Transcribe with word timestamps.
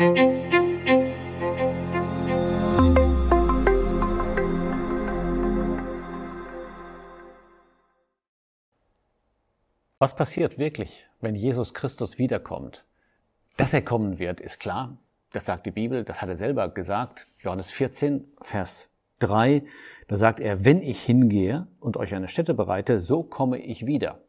Was 0.00 0.08
passiert 10.16 10.58
wirklich, 10.58 11.06
wenn 11.20 11.34
Jesus 11.34 11.74
Christus 11.74 12.16
wiederkommt? 12.16 12.86
Dass 13.58 13.74
er 13.74 13.82
kommen 13.82 14.18
wird, 14.18 14.40
ist 14.40 14.58
klar. 14.58 14.96
Das 15.32 15.44
sagt 15.44 15.66
die 15.66 15.70
Bibel, 15.70 16.02
das 16.02 16.22
hat 16.22 16.30
er 16.30 16.36
selber 16.36 16.70
gesagt. 16.70 17.26
Johannes 17.38 17.70
14, 17.70 18.24
Vers 18.40 18.88
3, 19.18 19.64
da 20.08 20.16
sagt 20.16 20.40
er, 20.40 20.64
wenn 20.64 20.80
ich 20.80 21.02
hingehe 21.02 21.66
und 21.78 21.98
euch 21.98 22.14
eine 22.14 22.28
Stätte 22.28 22.54
bereite, 22.54 23.02
so 23.02 23.22
komme 23.22 23.58
ich 23.58 23.84
wieder. 23.84 24.22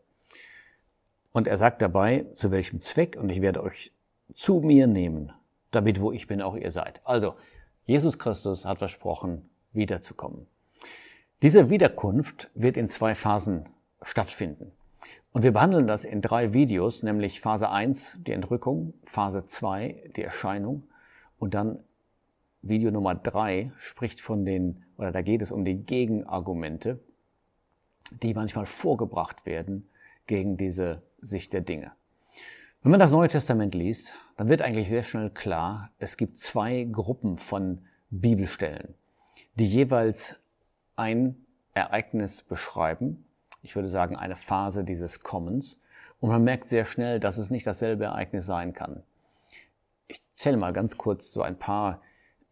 Und 1.32 1.48
er 1.48 1.56
sagt 1.56 1.82
dabei, 1.82 2.26
zu 2.36 2.52
welchem 2.52 2.82
Zweck, 2.82 3.16
und 3.18 3.32
ich 3.32 3.42
werde 3.42 3.64
euch 3.64 3.94
zu 4.34 4.60
mir 4.60 4.88
nehmen, 4.88 5.32
damit 5.72 6.02
wo 6.02 6.12
ich 6.12 6.28
bin, 6.28 6.42
auch 6.42 6.56
ihr 6.56 6.72
seid. 6.72 7.02
Also, 7.06 7.36
Jesus 7.86 8.20
Christus 8.20 8.66
hat 8.66 8.78
versprochen, 8.78 9.50
wiederzukommen. 9.74 10.48
Diese 11.42 11.70
Wiederkunft 11.70 12.52
wird 12.54 12.78
in 12.78 12.88
zwei 12.90 13.16
Phasen 13.16 13.68
stattfinden. 14.04 14.72
Und 15.34 15.44
wir 15.44 15.54
behandeln 15.54 15.88
das 15.88 16.04
in 16.06 16.22
drei 16.22 16.54
Videos, 16.54 17.04
nämlich 17.04 17.40
Phase 17.40 17.70
1, 17.70 18.20
die 18.22 18.34
Entrückung, 18.34 18.94
Phase 19.04 19.46
2, 19.48 20.12
die 20.16 20.24
Erscheinung 20.24 20.84
und 21.40 21.54
dann 21.54 21.80
Video 22.62 22.92
Nummer 22.92 23.16
3 23.16 23.72
spricht 23.78 24.22
von 24.22 24.46
den, 24.46 24.84
oder 24.98 25.12
da 25.12 25.22
geht 25.22 25.42
es 25.42 25.52
um 25.52 25.66
die 25.66 25.84
Gegenargumente, 25.84 27.00
die 28.12 28.34
manchmal 28.34 28.66
vorgebracht 28.66 29.46
werden 29.46 29.90
gegen 30.28 30.58
diese 30.58 31.02
Sicht 31.22 31.54
der 31.54 31.62
Dinge. 31.62 31.92
Wenn 32.84 32.92
man 32.92 33.00
das 33.00 33.12
Neue 33.12 33.30
Testament 33.30 33.76
liest, 33.76 34.14
dann 34.38 34.50
wird 34.50 34.62
eigentlich 34.62 34.90
sehr 34.90 35.04
schnell 35.04 35.30
klar, 35.30 35.92
es 36.00 36.18
gibt 36.18 36.40
zwei 36.40 36.88
Gruppen 36.92 37.38
von 37.38 37.86
Bibelstellen, 38.10 38.96
die 39.56 39.68
jeweils 39.68 40.36
ein 40.96 41.36
Ereignis 41.74 42.42
beschreiben 42.42 43.24
ich 43.62 43.76
würde 43.76 43.90
sagen, 43.90 44.16
eine 44.16 44.36
Phase 44.36 44.84
dieses 44.84 45.22
Kommens. 45.22 45.80
Und 46.20 46.30
man 46.30 46.44
merkt 46.44 46.68
sehr 46.68 46.86
schnell, 46.86 47.20
dass 47.20 47.38
es 47.38 47.50
nicht 47.50 47.66
dasselbe 47.66 48.06
Ereignis 48.06 48.46
sein 48.46 48.74
kann. 48.74 49.04
Ich 50.08 50.22
zähle 50.36 50.58
mal 50.58 50.74
ganz 50.74 50.98
kurz 50.98 51.32
so 51.32 51.42
ein 51.42 51.58
paar 51.58 52.02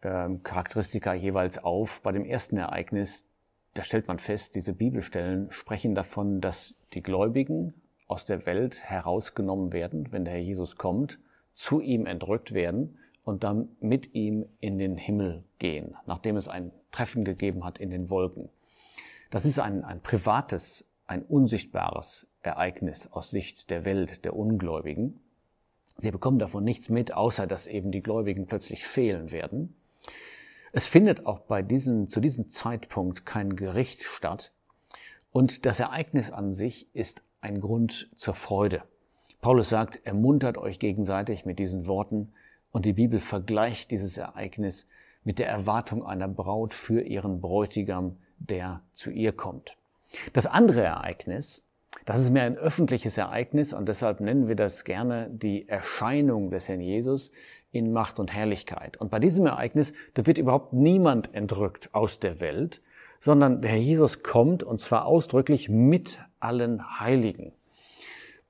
ähm, 0.02 0.42
Charakteristika 0.42 1.14
jeweils 1.14 1.62
auf. 1.62 2.00
Bei 2.02 2.12
dem 2.12 2.24
ersten 2.24 2.56
Ereignis, 2.56 3.24
da 3.74 3.82
stellt 3.82 4.08
man 4.08 4.18
fest, 4.18 4.54
diese 4.54 4.72
Bibelstellen 4.72 5.50
sprechen 5.52 5.94
davon, 5.94 6.40
dass 6.40 6.74
die 6.94 7.02
Gläubigen 7.02 7.74
aus 8.10 8.24
der 8.24 8.44
Welt 8.46 8.82
herausgenommen 8.84 9.72
werden, 9.72 10.08
wenn 10.10 10.24
der 10.24 10.34
Herr 10.34 10.40
Jesus 10.40 10.76
kommt, 10.76 11.18
zu 11.54 11.80
ihm 11.80 12.06
entrückt 12.06 12.52
werden 12.52 12.98
und 13.24 13.44
dann 13.44 13.68
mit 13.80 14.14
ihm 14.14 14.46
in 14.60 14.78
den 14.78 14.96
Himmel 14.96 15.44
gehen, 15.58 15.96
nachdem 16.06 16.36
es 16.36 16.48
ein 16.48 16.72
Treffen 16.90 17.24
gegeben 17.24 17.64
hat 17.64 17.78
in 17.78 17.90
den 17.90 18.10
Wolken. 18.10 18.48
Das 19.30 19.44
ist 19.44 19.60
ein, 19.60 19.84
ein 19.84 20.00
privates 20.00 20.84
ein 21.06 21.22
unsichtbares 21.22 22.28
Ereignis 22.42 23.08
aus 23.10 23.30
Sicht 23.30 23.70
der 23.70 23.84
Welt 23.84 24.24
der 24.24 24.36
Ungläubigen. 24.36 25.20
Sie 25.96 26.12
bekommen 26.12 26.38
davon 26.38 26.62
nichts 26.62 26.88
mit, 26.88 27.12
außer 27.12 27.48
dass 27.48 27.66
eben 27.66 27.90
die 27.90 28.00
Gläubigen 28.00 28.46
plötzlich 28.46 28.86
fehlen 28.86 29.32
werden. 29.32 29.74
Es 30.72 30.86
findet 30.86 31.26
auch 31.26 31.40
bei 31.40 31.62
diesem, 31.62 32.10
zu 32.10 32.20
diesem 32.20 32.48
Zeitpunkt 32.48 33.26
kein 33.26 33.56
Gericht 33.56 34.04
statt. 34.04 34.52
Und 35.32 35.66
das 35.66 35.80
Ereignis 35.80 36.30
an 36.30 36.52
sich 36.52 36.86
ist 36.94 37.24
ein 37.40 37.60
Grund 37.60 38.10
zur 38.16 38.34
Freude. 38.34 38.82
Paulus 39.40 39.70
sagt, 39.70 40.04
ermuntert 40.04 40.58
euch 40.58 40.78
gegenseitig 40.78 41.46
mit 41.46 41.58
diesen 41.58 41.86
Worten 41.86 42.32
und 42.72 42.84
die 42.84 42.92
Bibel 42.92 43.20
vergleicht 43.20 43.90
dieses 43.90 44.18
Ereignis 44.18 44.86
mit 45.24 45.38
der 45.38 45.48
Erwartung 45.48 46.04
einer 46.04 46.28
Braut 46.28 46.74
für 46.74 47.02
ihren 47.02 47.40
Bräutigam, 47.40 48.16
der 48.38 48.82
zu 48.94 49.10
ihr 49.10 49.32
kommt. 49.32 49.76
Das 50.32 50.46
andere 50.46 50.82
Ereignis, 50.82 51.64
das 52.04 52.20
ist 52.20 52.30
mehr 52.30 52.44
ein 52.44 52.56
öffentliches 52.56 53.16
Ereignis 53.16 53.72
und 53.72 53.88
deshalb 53.88 54.20
nennen 54.20 54.48
wir 54.48 54.56
das 54.56 54.84
gerne 54.84 55.30
die 55.30 55.68
Erscheinung 55.68 56.50
des 56.50 56.68
Herrn 56.68 56.80
Jesus 56.80 57.30
in 57.72 57.92
Macht 57.92 58.18
und 58.18 58.32
Herrlichkeit. 58.34 58.96
Und 58.96 59.10
bei 59.10 59.18
diesem 59.18 59.46
Ereignis, 59.46 59.92
da 60.14 60.26
wird 60.26 60.38
überhaupt 60.38 60.72
niemand 60.72 61.34
entrückt 61.34 61.94
aus 61.94 62.18
der 62.18 62.40
Welt, 62.40 62.82
sondern 63.20 63.62
der 63.62 63.72
Herr 63.72 63.78
Jesus 63.78 64.22
kommt 64.22 64.62
und 64.62 64.80
zwar 64.80 65.04
ausdrücklich 65.06 65.68
mit 65.68 66.20
allen 66.40 67.00
Heiligen. 67.00 67.52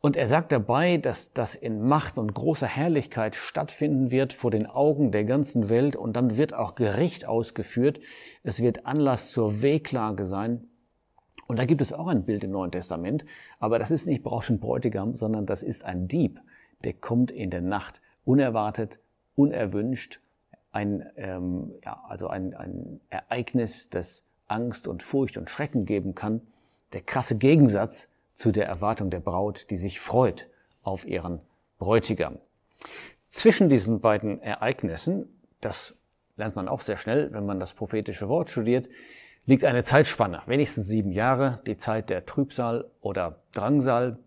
Und 0.00 0.16
er 0.16 0.26
sagt 0.26 0.50
dabei, 0.50 0.96
dass 0.96 1.34
das 1.34 1.54
in 1.54 1.86
Macht 1.86 2.16
und 2.16 2.32
großer 2.32 2.66
Herrlichkeit 2.66 3.36
stattfinden 3.36 4.10
wird 4.10 4.32
vor 4.32 4.50
den 4.50 4.66
Augen 4.66 5.12
der 5.12 5.24
ganzen 5.24 5.68
Welt. 5.68 5.94
Und 5.94 6.14
dann 6.14 6.38
wird 6.38 6.54
auch 6.54 6.74
Gericht 6.74 7.26
ausgeführt. 7.26 8.00
Es 8.42 8.62
wird 8.62 8.86
Anlass 8.86 9.30
zur 9.30 9.60
Wehklage 9.60 10.24
sein. 10.24 10.70
Und 11.50 11.58
da 11.58 11.64
gibt 11.64 11.82
es 11.82 11.92
auch 11.92 12.06
ein 12.06 12.24
Bild 12.24 12.44
im 12.44 12.52
Neuen 12.52 12.70
Testament, 12.70 13.24
aber 13.58 13.80
das 13.80 13.90
ist 13.90 14.06
nicht 14.06 14.22
Brausch 14.22 14.48
und 14.50 14.60
Bräutigam, 14.60 15.16
sondern 15.16 15.46
das 15.46 15.64
ist 15.64 15.84
ein 15.84 16.06
Dieb, 16.06 16.40
der 16.84 16.92
kommt 16.92 17.32
in 17.32 17.50
der 17.50 17.60
Nacht. 17.60 18.02
Unerwartet, 18.24 19.00
unerwünscht, 19.34 20.20
ein, 20.70 21.04
ähm, 21.16 21.72
ja, 21.84 22.04
also 22.08 22.28
ein, 22.28 22.54
ein 22.54 23.00
Ereignis, 23.10 23.90
das 23.90 24.24
Angst 24.46 24.86
und 24.86 25.02
Furcht 25.02 25.36
und 25.38 25.50
Schrecken 25.50 25.86
geben 25.86 26.14
kann, 26.14 26.40
der 26.92 27.02
krasse 27.02 27.36
Gegensatz 27.36 28.08
zu 28.34 28.52
der 28.52 28.66
Erwartung 28.66 29.10
der 29.10 29.20
Braut, 29.20 29.66
die 29.70 29.76
sich 29.76 30.00
freut 30.00 30.48
auf 30.82 31.06
ihren 31.06 31.40
Bräutigam. 31.78 32.38
Zwischen 33.28 33.68
diesen 33.68 34.00
beiden 34.00 34.40
Ereignissen, 34.42 35.28
das 35.60 35.94
lernt 36.36 36.56
man 36.56 36.68
auch 36.68 36.80
sehr 36.80 36.96
schnell, 36.96 37.32
wenn 37.32 37.46
man 37.46 37.60
das 37.60 37.74
prophetische 37.74 38.28
Wort 38.28 38.50
studiert, 38.50 38.88
liegt 39.46 39.64
eine 39.64 39.84
Zeitspanne, 39.84 40.42
wenigstens 40.46 40.88
sieben 40.88 41.12
Jahre, 41.12 41.60
die 41.66 41.76
Zeit 41.76 42.10
der 42.10 42.26
Trübsal 42.26 42.90
oder 43.00 43.42
Drangsal, 43.52 44.18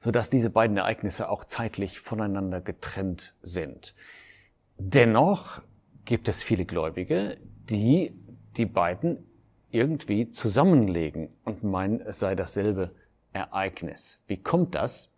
sodass 0.00 0.30
diese 0.30 0.50
beiden 0.50 0.76
Ereignisse 0.76 1.28
auch 1.28 1.44
zeitlich 1.44 2.00
voneinander 2.00 2.60
getrennt 2.60 3.34
sind. 3.42 3.94
Dennoch 4.78 5.62
gibt 6.04 6.28
es 6.28 6.42
viele 6.42 6.64
Gläubige, 6.64 7.38
die 7.70 8.14
die 8.56 8.66
beiden 8.66 9.24
irgendwie 9.70 10.30
zusammenlegen 10.30 11.28
und 11.44 11.64
meinen, 11.64 12.00
es 12.00 12.18
sei 12.18 12.34
dasselbe 12.34 12.94
Ereignis. 13.32 14.18
Wie 14.26 14.36
kommt 14.36 14.74
das? 14.74 15.10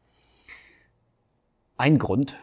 Ein 1.76 1.98
Grund, 1.98 2.36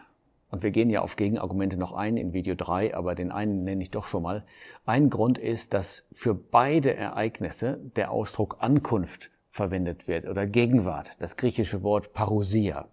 und 0.56 0.64
wir 0.64 0.72
gehen 0.72 0.90
ja 0.90 1.02
auf 1.02 1.18
Gegenargumente 1.18 1.76
noch 1.76 1.92
ein 1.92 2.16
in 2.16 2.32
Video 2.32 2.56
3, 2.56 2.96
aber 2.96 3.16
den 3.16 3.32
einen 3.32 3.66
nenne 3.66 3.84
ich 3.84 3.92
doch 3.92 4.08
schon 4.08 4.24
mal. 4.24 4.46
Ein 4.86 5.10
Grund 5.10 5.38
ist, 5.38 5.74
dass 5.74 6.06
für 6.14 6.34
beide 6.34 6.96
Ereignisse 6.96 7.80
der 7.98 8.12
Ausdruck 8.12 8.58
Ankunft 8.60 9.32
verwendet 9.50 10.08
wird 10.08 10.28
oder 10.28 10.46
Gegenwart, 10.46 11.12
das 11.20 11.36
griechische 11.36 11.84
Wort 11.84 12.14
Parousia. 12.14 12.88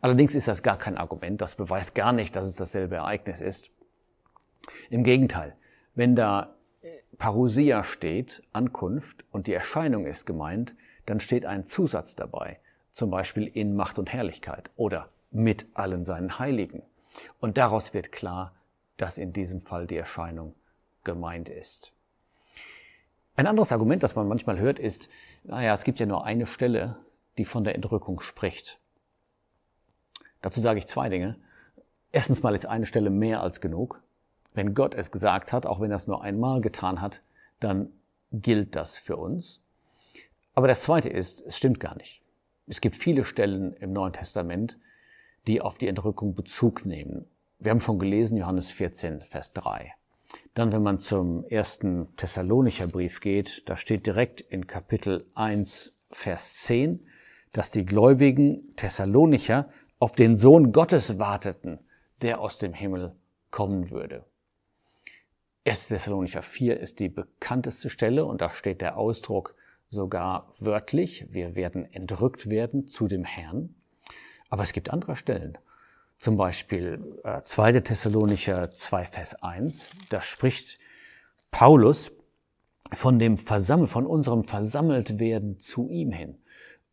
Allerdings 0.00 0.34
ist 0.34 0.48
das 0.48 0.64
gar 0.64 0.78
kein 0.78 0.96
Argument, 0.96 1.40
das 1.40 1.54
beweist 1.54 1.94
gar 1.94 2.12
nicht, 2.12 2.34
dass 2.34 2.46
es 2.46 2.56
dasselbe 2.56 2.96
Ereignis 2.96 3.40
ist. 3.40 3.70
Im 4.88 5.04
Gegenteil, 5.04 5.54
wenn 5.94 6.16
da 6.16 6.56
Parousia 7.18 7.84
steht, 7.84 8.42
Ankunft, 8.52 9.24
und 9.30 9.46
die 9.46 9.52
Erscheinung 9.52 10.06
ist 10.06 10.26
gemeint, 10.26 10.74
dann 11.06 11.20
steht 11.20 11.44
ein 11.44 11.66
Zusatz 11.66 12.16
dabei, 12.16 12.60
zum 12.92 13.10
Beispiel 13.10 13.46
in 13.46 13.74
Macht 13.74 13.98
und 13.98 14.12
Herrlichkeit 14.12 14.70
oder 14.76 15.10
mit 15.30 15.66
allen 15.74 16.04
seinen 16.04 16.38
Heiligen. 16.38 16.82
Und 17.40 17.58
daraus 17.58 17.94
wird 17.94 18.12
klar, 18.12 18.54
dass 18.96 19.18
in 19.18 19.32
diesem 19.32 19.60
Fall 19.60 19.86
die 19.86 19.96
Erscheinung 19.96 20.54
gemeint 21.04 21.48
ist. 21.48 21.92
Ein 23.36 23.46
anderes 23.46 23.72
Argument, 23.72 24.02
das 24.02 24.16
man 24.16 24.28
manchmal 24.28 24.58
hört, 24.58 24.78
ist, 24.78 25.08
naja, 25.44 25.72
es 25.72 25.84
gibt 25.84 25.98
ja 25.98 26.06
nur 26.06 26.24
eine 26.24 26.46
Stelle, 26.46 26.96
die 27.38 27.44
von 27.44 27.64
der 27.64 27.74
Entrückung 27.74 28.20
spricht. 28.20 28.78
Dazu 30.42 30.60
sage 30.60 30.78
ich 30.78 30.86
zwei 30.88 31.08
Dinge. 31.08 31.36
Erstens 32.12 32.42
mal 32.42 32.54
ist 32.54 32.66
eine 32.66 32.86
Stelle 32.86 33.10
mehr 33.10 33.42
als 33.42 33.60
genug. 33.60 34.02
Wenn 34.52 34.74
Gott 34.74 34.94
es 34.94 35.10
gesagt 35.10 35.52
hat, 35.52 35.66
auch 35.66 35.80
wenn 35.80 35.90
er 35.90 35.96
es 35.96 36.06
nur 36.06 36.22
einmal 36.22 36.60
getan 36.60 37.00
hat, 37.00 37.22
dann 37.60 37.90
gilt 38.32 38.76
das 38.76 38.98
für 38.98 39.16
uns. 39.16 39.62
Aber 40.54 40.68
das 40.68 40.82
zweite 40.82 41.08
ist, 41.08 41.40
es 41.40 41.56
stimmt 41.56 41.80
gar 41.80 41.96
nicht. 41.96 42.22
Es 42.66 42.80
gibt 42.80 42.96
viele 42.96 43.24
Stellen 43.24 43.72
im 43.74 43.92
Neuen 43.92 44.12
Testament, 44.12 44.78
die 45.46 45.60
auf 45.60 45.78
die 45.78 45.88
Entrückung 45.88 46.34
Bezug 46.34 46.84
nehmen. 46.84 47.26
Wir 47.58 47.70
haben 47.70 47.80
schon 47.80 47.98
gelesen, 47.98 48.36
Johannes 48.36 48.70
14, 48.70 49.22
Vers 49.22 49.52
3. 49.52 49.92
Dann, 50.54 50.72
wenn 50.72 50.82
man 50.82 51.00
zum 51.00 51.44
ersten 51.44 52.14
Thessalonicher 52.16 52.86
Brief 52.86 53.20
geht, 53.20 53.68
da 53.68 53.76
steht 53.76 54.06
direkt 54.06 54.40
in 54.40 54.66
Kapitel 54.66 55.26
1, 55.34 55.92
Vers 56.10 56.54
10, 56.62 57.06
dass 57.52 57.70
die 57.70 57.84
gläubigen 57.84 58.74
Thessalonicher 58.76 59.68
auf 59.98 60.12
den 60.12 60.36
Sohn 60.36 60.72
Gottes 60.72 61.18
warteten, 61.18 61.78
der 62.22 62.40
aus 62.40 62.58
dem 62.58 62.74
Himmel 62.74 63.14
kommen 63.50 63.90
würde. 63.90 64.24
1. 65.66 65.88
Thessalonicher 65.88 66.40
4 66.40 66.80
ist 66.80 67.00
die 67.00 67.10
bekannteste 67.10 67.90
Stelle 67.90 68.24
und 68.24 68.40
da 68.40 68.50
steht 68.50 68.80
der 68.80 68.96
Ausdruck 68.96 69.54
sogar 69.90 70.48
wörtlich, 70.58 71.26
wir 71.30 71.54
werden 71.54 71.84
entrückt 71.92 72.48
werden 72.48 72.88
zu 72.88 73.08
dem 73.08 73.24
Herrn. 73.24 73.74
Aber 74.48 74.62
es 74.62 74.72
gibt 74.72 74.90
andere 74.90 75.16
Stellen. 75.16 75.58
Zum 76.18 76.36
Beispiel 76.36 77.20
äh, 77.24 77.42
2. 77.44 77.80
Thessalonicher 77.80 78.70
2, 78.70 79.04
Vers 79.04 79.42
1. 79.42 79.90
Da 80.08 80.22
spricht 80.22 80.78
Paulus 81.50 82.12
von 82.92 83.18
dem 83.18 83.36
Versammel, 83.36 83.86
von 83.86 84.06
unserem 84.06 84.44
Versammeltwerden 84.44 85.58
zu 85.58 85.88
ihm 85.88 86.12
hin. 86.12 86.38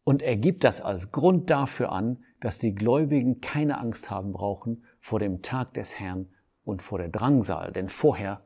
Und 0.04 0.22
er 0.22 0.36
gibt 0.36 0.64
das 0.64 0.82
als 0.82 1.12
Grund 1.12 1.50
dafür 1.50 1.92
an, 1.92 2.24
dass 2.40 2.60
die 2.60 2.76
Gläubigen 2.76 3.42
keine 3.42 3.80
Angst 3.80 4.10
haben 4.10 4.32
brauchen 4.32 4.84
vor 5.00 5.20
dem 5.20 5.42
Tag 5.42 5.74
des 5.74 6.00
Herrn 6.00 6.28
und 6.64 6.82
vor 6.82 6.98
der 6.98 7.10
Drangsal, 7.10 7.72
denn 7.72 7.90
vorher 7.90 8.42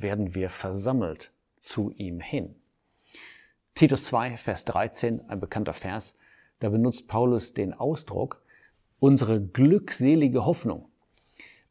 werden 0.00 0.34
wir 0.34 0.50
versammelt 0.50 1.32
zu 1.60 1.90
ihm 1.90 2.20
hin. 2.20 2.54
Titus 3.74 4.04
2, 4.04 4.36
Vers 4.36 4.64
13, 4.64 5.28
ein 5.28 5.40
bekannter 5.40 5.72
Vers, 5.72 6.16
da 6.60 6.70
benutzt 6.70 7.08
Paulus 7.08 7.52
den 7.52 7.74
Ausdruck 7.74 8.42
unsere 8.98 9.40
glückselige 9.40 10.46
Hoffnung. 10.46 10.88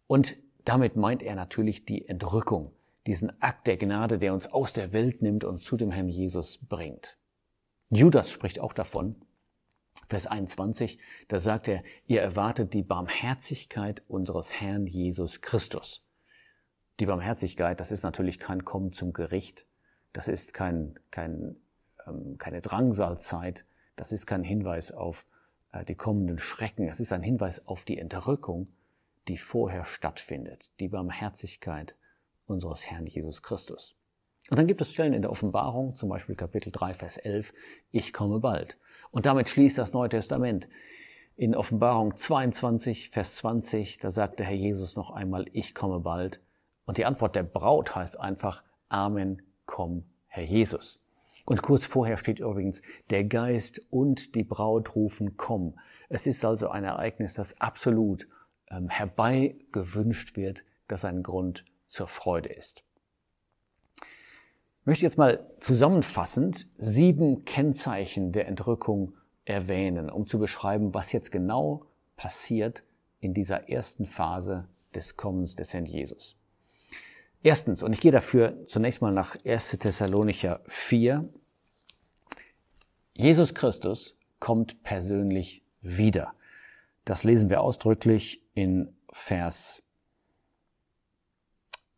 Und 0.08 0.38
damit 0.64 0.96
meint 0.96 1.24
er 1.24 1.36
natürlich 1.36 1.86
die 1.86 2.08
Entrückung, 2.08 2.72
diesen 3.08 3.42
Akt 3.42 3.68
der 3.68 3.78
Gnade, 3.78 4.20
der 4.20 4.34
uns 4.34 4.48
aus 4.48 4.74
der 4.74 4.94
Welt 4.94 5.22
nimmt 5.22 5.44
und 5.44 5.62
zu 5.62 5.78
dem 5.78 5.92
Herrn 5.92 6.10
Jesus 6.10 6.58
bringt. 6.58 7.18
Judas 7.90 8.32
spricht 8.32 8.60
auch 8.60 8.74
davon, 8.74 9.16
Vers 10.10 10.28
21, 10.28 11.00
da 11.28 11.40
sagt 11.40 11.68
er, 11.68 11.82
ihr 12.06 12.22
erwartet 12.22 12.74
die 12.74 12.84
Barmherzigkeit 12.84 14.04
unseres 14.08 14.54
Herrn 14.54 14.86
Jesus 14.86 15.42
Christus. 15.42 16.05
Die 17.00 17.06
Barmherzigkeit, 17.06 17.80
das 17.80 17.92
ist 17.92 18.04
natürlich 18.04 18.40
kein 18.40 18.64
Kommen 18.64 18.94
zum 18.94 19.12
Gericht, 19.12 19.66
das 20.14 20.28
ist 20.28 20.54
kein, 20.54 20.98
kein, 21.12 21.58
ähm, 22.08 22.38
keine 22.38 22.62
Drangsalzeit, 22.62 23.66
das 23.96 24.12
ist 24.12 24.26
kein 24.26 24.44
Hinweis 24.44 24.92
auf 24.92 25.28
äh, 25.74 25.84
die 25.84 25.96
kommenden 25.96 26.40
Schrecken, 26.40 26.88
es 26.88 27.00
ist 27.00 27.12
ein 27.12 27.24
Hinweis 27.24 27.68
auf 27.68 27.84
die 27.84 27.98
Entrückung, 27.98 28.70
die 29.28 29.38
vorher 29.38 29.84
stattfindet, 29.84 30.72
die 30.80 30.88
Barmherzigkeit 30.88 31.96
unseres 32.48 32.86
Herrn 32.86 33.08
Jesus 33.08 33.42
Christus. 33.42 33.96
Und 34.50 34.58
dann 34.58 34.68
gibt 34.68 34.80
es 34.82 34.92
Stellen 34.92 35.14
in 35.14 35.24
der 35.24 35.32
Offenbarung, 35.32 35.96
zum 35.96 36.10
Beispiel 36.10 36.36
Kapitel 36.36 36.72
3, 36.72 36.94
Vers 36.94 37.18
11, 37.18 37.54
ich 37.92 38.14
komme 38.14 38.40
bald. 38.40 38.78
Und 39.12 39.26
damit 39.26 39.50
schließt 39.50 39.78
das 39.78 39.94
Neue 39.94 40.10
Testament. 40.10 40.70
In 41.36 41.56
Offenbarung 41.56 42.16
22, 42.16 43.10
Vers 43.10 43.36
20, 43.38 43.98
da 43.98 44.12
sagt 44.12 44.40
der 44.40 44.46
Herr 44.46 44.56
Jesus 44.56 44.96
noch 44.96 45.10
einmal, 45.10 45.48
ich 45.52 45.74
komme 45.74 46.00
bald. 46.00 46.40
Und 46.86 46.98
die 46.98 47.06
Antwort 47.06 47.36
der 47.36 47.44
Braut 47.44 47.96
heißt 47.96 48.20
einfach, 48.20 48.64
Amen, 48.90 49.42
komm, 49.66 50.04
Herr 50.28 50.44
Jesus. 50.44 51.00
Und 51.46 51.62
kurz 51.62 51.86
vorher 51.86 52.18
steht 52.18 52.40
übrigens, 52.40 52.82
der 53.10 53.24
Geist 53.24 53.82
und 53.92 54.36
die 54.36 54.44
Braut 54.44 54.96
rufen, 54.96 55.38
komm. 55.38 55.78
Es 56.10 56.28
ist 56.28 56.44
also 56.44 56.70
ein 56.70 56.84
Ereignis, 56.84 57.34
das 57.36 57.60
absolut 57.62 58.28
ähm, 58.70 58.90
herbeigewünscht 58.90 60.36
wird, 60.36 60.64
das 60.88 61.06
ein 61.06 61.24
Grund 61.24 61.66
zur 61.88 62.08
Freude 62.08 62.50
ist. 62.50 62.84
Ich 63.98 64.88
möchte 64.88 65.06
jetzt 65.06 65.18
mal 65.18 65.46
zusammenfassend 65.60 66.68
sieben 66.78 67.46
Kennzeichen 67.46 68.32
der 68.32 68.48
Entrückung 68.48 69.14
erwähnen, 69.44 70.10
um 70.10 70.28
zu 70.28 70.40
beschreiben, 70.40 70.94
was 70.94 71.12
jetzt 71.12 71.32
genau 71.32 71.86
passiert 72.18 72.84
in 73.20 73.34
dieser 73.34 73.70
ersten 73.70 74.06
Phase 74.06 74.68
des 74.94 75.18
Kommens 75.18 75.56
des 75.56 75.74
Herrn 75.74 75.86
Jesus. 75.86 76.38
Erstens, 77.46 77.84
und 77.84 77.94
ich 77.94 78.02
gehe 78.02 78.12
dafür 78.12 78.66
zunächst 78.66 79.04
mal 79.04 79.12
nach 79.12 79.38
1. 79.46 79.78
Thessalonicher 79.78 80.62
4, 80.66 81.30
Jesus 83.14 83.54
Christus 83.54 84.18
kommt 84.40 84.82
persönlich 84.82 85.64
wieder. 85.80 86.34
Das 87.04 87.24
lesen 87.24 87.52
wir 87.52 87.62
ausdrücklich 87.62 88.42
in 88.56 88.98
Vers 89.12 89.84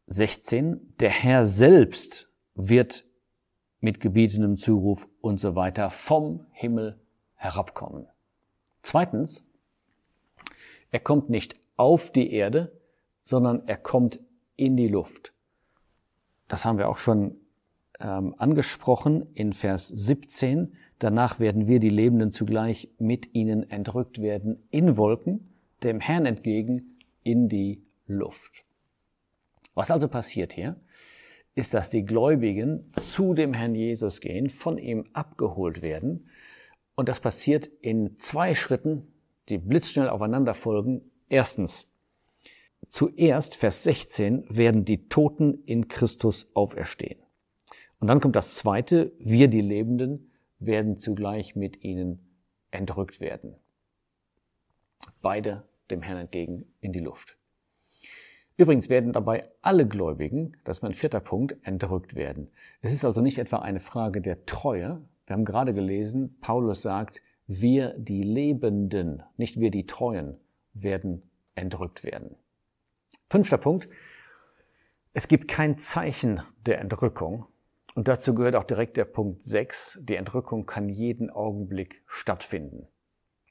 16. 0.08 0.96
Der 1.00 1.12
Herr 1.12 1.46
selbst 1.46 2.28
wird 2.56 3.06
mit 3.80 4.02
gebietenem 4.02 4.58
Zuruf 4.58 5.08
und 5.22 5.40
so 5.40 5.56
weiter 5.56 5.90
vom 5.92 6.46
Himmel 6.52 7.00
herabkommen. 7.36 8.06
Zweitens, 8.84 9.46
er 10.92 11.00
kommt 11.00 11.30
nicht 11.30 11.56
auf 11.78 12.12
die 12.12 12.34
Erde, 12.34 12.78
sondern 13.24 13.66
er 13.66 13.78
kommt 13.78 14.20
in 14.58 14.76
die 14.76 14.90
Luft. 14.90 15.32
Das 16.48 16.66
haben 16.66 16.78
wir 16.78 16.90
auch 16.90 16.98
schon 16.98 17.36
ähm, 18.00 18.36
angesprochen 18.38 19.28
in 19.34 19.54
Vers 19.54 19.88
17. 19.88 20.74
Danach 21.00 21.40
werden 21.40 21.68
wir, 21.68 21.80
die 21.80 21.90
Lebenden, 21.90 22.32
zugleich 22.32 22.90
mit 22.98 23.34
ihnen 23.36 23.70
entrückt 23.70 24.22
werden 24.22 24.64
in 24.72 24.98
Wolken, 24.98 25.54
dem 25.84 26.00
Herrn 26.00 26.26
entgegen, 26.26 26.98
in 27.24 27.50
die 27.50 27.84
Luft. 28.08 28.64
Was 29.74 29.92
also 29.92 30.08
passiert 30.08 30.54
hier? 30.54 30.78
ist, 31.58 31.74
dass 31.74 31.90
die 31.90 32.06
Gläubigen 32.06 32.92
zu 32.94 33.34
dem 33.34 33.54
Herrn 33.54 33.74
Jesus 33.74 34.22
gehen, 34.22 34.48
von 34.48 34.78
ihm 34.78 35.06
abgeholt 35.14 35.82
werden. 35.82 36.30
Und 36.96 37.10
das 37.10 37.20
passiert 37.20 37.66
in 37.82 38.20
zwei 38.20 38.54
Schritten, 38.54 39.08
die 39.50 39.58
blitzschnell 39.58 40.08
aufeinander 40.08 40.54
folgen. 40.54 41.02
Erstens, 41.30 41.88
zuerst, 42.88 43.56
Vers 43.56 43.84
16, 43.84 44.45
werden 44.50 44.86
die 44.86 45.07
Toten 45.10 45.63
in 45.66 45.88
Christus 45.88 46.48
auferstehen. 46.54 47.19
Und 48.00 48.07
dann 48.07 48.19
kommt 48.19 48.36
das 48.36 48.56
zweite, 48.56 49.12
wir 49.19 49.48
die 49.48 49.62
Lebenden 49.62 50.31
werden 50.60 50.98
zugleich 50.98 51.56
mit 51.56 51.84
ihnen 51.84 52.19
entrückt 52.72 53.22
werden. 53.22 53.56
Beide 55.22 55.63
dem 55.89 56.01
Herrn 56.01 56.18
entgegen 56.19 56.66
in 56.80 56.92
die 56.92 57.00
Luft. 57.00 57.38
Übrigens 58.57 58.90
werden 58.90 59.13
dabei 59.13 59.48
alle 59.62 59.88
Gläubigen, 59.88 60.57
das 60.63 60.78
ist 60.78 60.81
mein 60.81 60.94
vierter 60.94 61.19
Punkt, 61.19 61.56
entrückt 61.62 62.16
werden. 62.16 62.50
Es 62.81 62.92
ist 62.92 63.06
also 63.06 63.22
nicht 63.22 63.38
etwa 63.38 63.57
eine 63.57 63.80
Frage 63.80 64.19
der 64.19 64.45
Treue. 64.45 65.04
Wir 65.28 65.33
haben 65.36 65.45
gerade 65.45 65.75
gelesen, 65.75 66.38
Paulus 66.42 66.81
sagt, 66.81 67.22
wir 67.45 67.94
die 67.98 68.24
Lebenden, 68.24 69.22
nicht 69.38 69.60
wir 69.60 69.69
die 69.69 69.86
Treuen, 69.86 70.38
werden 70.74 71.22
entrückt 71.54 72.04
werden. 72.04 72.36
Fünfter 73.30 73.58
Punkt. 73.58 73.90
Es 75.14 75.28
gibt 75.28 75.50
kein 75.50 75.78
Zeichen 75.78 76.42
der 76.66 76.80
Entrückung. 76.80 77.46
Und 77.94 78.08
dazu 78.08 78.34
gehört 78.34 78.56
auch 78.56 78.64
direkt 78.64 78.96
der 78.96 79.04
Punkt 79.04 79.44
6. 79.44 80.00
Die 80.02 80.16
Entrückung 80.16 80.66
kann 80.66 80.88
jeden 80.88 81.30
Augenblick 81.30 82.04
stattfinden. 82.06 82.88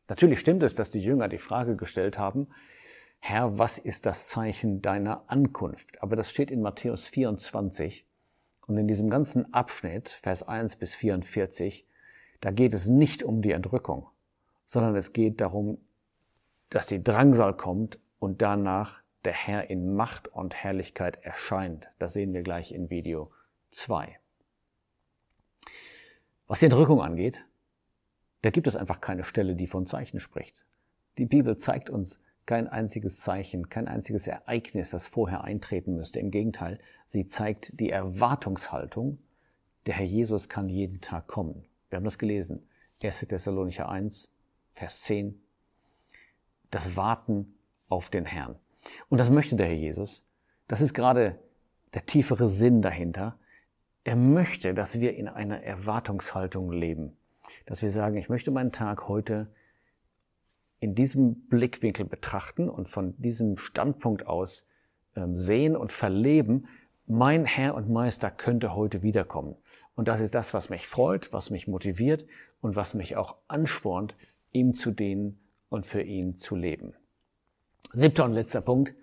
Natürlich 0.08 0.40
stimmt 0.40 0.62
es, 0.62 0.76
dass 0.76 0.90
die 0.90 1.00
Jünger 1.00 1.28
die 1.28 1.36
Frage 1.36 1.76
gestellt 1.76 2.18
haben, 2.18 2.48
Herr, 3.18 3.58
was 3.58 3.76
ist 3.76 4.06
das 4.06 4.28
Zeichen 4.28 4.80
deiner 4.80 5.24
Ankunft? 5.26 6.02
Aber 6.02 6.16
das 6.16 6.30
steht 6.30 6.50
in 6.50 6.62
Matthäus 6.62 7.06
24 7.06 8.06
und 8.66 8.78
in 8.78 8.86
diesem 8.88 9.10
ganzen 9.10 9.52
Abschnitt, 9.52 10.08
Vers 10.08 10.42
1 10.42 10.76
bis 10.76 10.94
44, 10.94 11.86
da 12.40 12.50
geht 12.50 12.72
es 12.72 12.88
nicht 12.88 13.24
um 13.24 13.42
die 13.42 13.52
Entrückung, 13.52 14.08
sondern 14.64 14.94
es 14.96 15.12
geht 15.12 15.40
darum, 15.40 15.78
dass 16.70 16.86
die 16.86 17.02
Drangsal 17.02 17.56
kommt 17.56 17.98
und 18.18 18.42
danach 18.42 19.02
der 19.26 19.34
Herr 19.34 19.68
in 19.68 19.94
Macht 19.94 20.28
und 20.28 20.54
Herrlichkeit 20.54 21.16
erscheint. 21.24 21.90
Das 21.98 22.12
sehen 22.12 22.32
wir 22.32 22.42
gleich 22.42 22.70
in 22.70 22.90
Video 22.90 23.32
2. 23.72 24.18
Was 26.46 26.60
die 26.60 26.66
Entrückung 26.66 27.02
angeht, 27.02 27.44
da 28.42 28.50
gibt 28.50 28.68
es 28.68 28.76
einfach 28.76 29.00
keine 29.00 29.24
Stelle, 29.24 29.56
die 29.56 29.66
von 29.66 29.88
Zeichen 29.88 30.20
spricht. 30.20 30.64
Die 31.18 31.26
Bibel 31.26 31.56
zeigt 31.56 31.90
uns 31.90 32.20
kein 32.46 32.68
einziges 32.68 33.20
Zeichen, 33.20 33.68
kein 33.68 33.88
einziges 33.88 34.28
Ereignis, 34.28 34.90
das 34.90 35.08
vorher 35.08 35.42
eintreten 35.42 35.96
müsste. 35.96 36.20
Im 36.20 36.30
Gegenteil, 36.30 36.78
sie 37.06 37.26
zeigt 37.26 37.80
die 37.80 37.90
Erwartungshaltung, 37.90 39.18
der 39.86 39.94
Herr 39.94 40.06
Jesus 40.06 40.48
kann 40.48 40.68
jeden 40.68 41.00
Tag 41.00 41.26
kommen. 41.26 41.66
Wir 41.88 41.96
haben 41.96 42.04
das 42.04 42.18
gelesen. 42.18 42.68
1. 43.02 43.18
Thessalonicher 43.20 43.88
1, 43.88 44.30
Vers 44.70 45.02
10. 45.02 45.42
Das 46.70 46.96
Warten 46.96 47.58
auf 47.88 48.08
den 48.08 48.24
Herrn. 48.24 48.56
Und 49.08 49.18
das 49.18 49.30
möchte 49.30 49.56
der 49.56 49.66
Herr 49.66 49.74
Jesus. 49.74 50.24
Das 50.68 50.80
ist 50.80 50.94
gerade 50.94 51.38
der 51.94 52.06
tiefere 52.06 52.48
Sinn 52.48 52.82
dahinter. 52.82 53.38
Er 54.04 54.16
möchte, 54.16 54.74
dass 54.74 55.00
wir 55.00 55.16
in 55.16 55.28
einer 55.28 55.62
Erwartungshaltung 55.62 56.70
leben. 56.70 57.16
Dass 57.64 57.82
wir 57.82 57.90
sagen, 57.90 58.16
ich 58.16 58.28
möchte 58.28 58.50
meinen 58.50 58.72
Tag 58.72 59.08
heute 59.08 59.48
in 60.80 60.94
diesem 60.94 61.46
Blickwinkel 61.48 62.04
betrachten 62.04 62.68
und 62.68 62.88
von 62.88 63.14
diesem 63.20 63.56
Standpunkt 63.56 64.26
aus 64.26 64.66
ähm, 65.16 65.36
sehen 65.36 65.76
und 65.76 65.92
verleben, 65.92 66.68
mein 67.06 67.44
Herr 67.44 67.74
und 67.74 67.88
Meister 67.88 68.30
könnte 68.30 68.74
heute 68.74 69.02
wiederkommen. 69.02 69.56
Und 69.94 70.08
das 70.08 70.20
ist 70.20 70.34
das, 70.34 70.52
was 70.54 70.68
mich 70.68 70.86
freut, 70.86 71.32
was 71.32 71.50
mich 71.50 71.66
motiviert 71.66 72.26
und 72.60 72.76
was 72.76 72.94
mich 72.94 73.16
auch 73.16 73.36
anspornt, 73.48 74.14
ihm 74.52 74.74
zu 74.74 74.90
dienen 74.90 75.38
und 75.68 75.86
für 75.86 76.02
ihn 76.02 76.36
zu 76.36 76.56
leben. 76.56 76.94
Siebter 77.92 78.24
und 78.24 78.32
letzter 78.32 78.60
Punkt. 78.60 78.94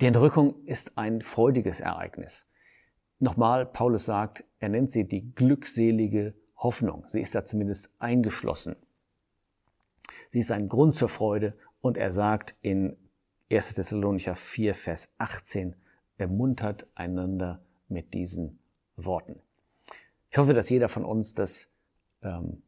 Die 0.00 0.06
Entrückung 0.06 0.64
ist 0.64 0.96
ein 0.98 1.20
freudiges 1.20 1.80
Ereignis. 1.80 2.46
Nochmal, 3.18 3.64
Paulus 3.66 4.06
sagt, 4.06 4.44
er 4.58 4.68
nennt 4.68 4.90
sie 4.92 5.06
die 5.06 5.34
glückselige 5.34 6.34
Hoffnung. 6.56 7.04
Sie 7.08 7.20
ist 7.20 7.34
da 7.34 7.44
zumindest 7.44 7.90
eingeschlossen. 7.98 8.76
Sie 10.30 10.40
ist 10.40 10.50
ein 10.50 10.68
Grund 10.68 10.96
zur 10.96 11.08
Freude 11.08 11.56
und 11.80 11.96
er 11.96 12.12
sagt 12.12 12.56
in 12.60 12.96
1. 13.50 13.74
Thessalonicher 13.74 14.34
4, 14.34 14.74
Vers 14.74 15.08
18 15.18 15.76
ermuntert 16.16 16.86
einander 16.94 17.62
mit 17.88 18.14
diesen 18.14 18.58
Worten. 18.96 19.40
Ich 20.30 20.38
hoffe, 20.38 20.54
dass 20.54 20.70
jeder 20.70 20.88
von 20.88 21.04
uns 21.04 21.34
das 21.34 21.68
ähm, 22.22 22.62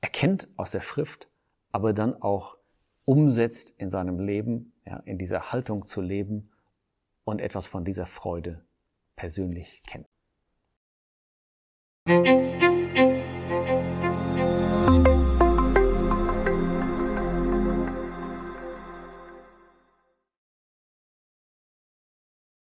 erkennt 0.00 0.48
aus 0.56 0.70
der 0.70 0.80
Schrift, 0.80 1.28
aber 1.72 1.92
dann 1.92 2.20
auch 2.22 2.56
umsetzt 3.04 3.74
in 3.78 3.90
seinem 3.90 4.18
Leben, 4.18 4.72
ja, 4.86 4.98
in 5.04 5.18
dieser 5.18 5.52
Haltung 5.52 5.86
zu 5.86 6.00
leben 6.00 6.50
und 7.24 7.40
etwas 7.40 7.66
von 7.66 7.84
dieser 7.84 8.06
Freude 8.06 8.64
persönlich 9.16 9.82
kennt. 9.86 10.08